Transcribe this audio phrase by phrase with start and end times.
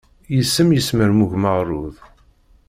[0.33, 1.95] Yis-m yesmermug meɣrud.